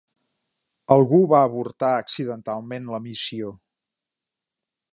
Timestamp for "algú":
0.95-1.19